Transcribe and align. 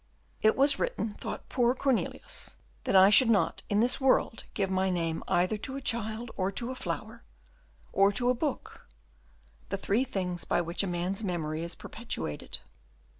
"It 0.41 0.55
was 0.57 0.79
written," 0.79 1.11
thought 1.11 1.47
poor 1.47 1.75
Cornelius, 1.75 2.55
"that 2.85 2.95
I 2.95 3.11
should 3.11 3.29
not 3.29 3.61
in 3.69 3.81
this 3.81 4.01
world 4.01 4.45
give 4.55 4.71
my 4.71 4.89
name 4.89 5.21
either 5.27 5.57
to 5.57 5.75
a 5.75 5.79
child 5.79 6.31
to 6.55 6.71
a 6.71 6.75
flower, 6.75 7.23
or 7.93 8.11
to 8.13 8.31
a 8.31 8.33
book, 8.33 8.87
the 9.69 9.77
three 9.77 10.03
things 10.03 10.43
by 10.43 10.59
which 10.59 10.81
a 10.81 10.87
man's 10.87 11.23
memory 11.23 11.61
is 11.63 11.75
perpetuated." 11.75 12.57